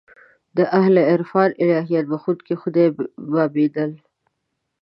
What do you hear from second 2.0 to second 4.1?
بخښونکی خدای بابېدل.